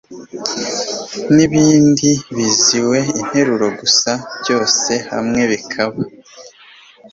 [1.35, 5.99] n'ibindi biziwe interuro gusa byose hamwe bikaba